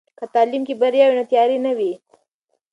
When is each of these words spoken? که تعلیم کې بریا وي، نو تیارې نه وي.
که 0.17 0.25
تعلیم 0.33 0.63
کې 0.67 0.75
بریا 0.81 1.05
وي، 1.09 1.15
نو 1.19 1.23
تیارې 1.31 1.57
نه 1.65 1.71
وي. 1.77 1.91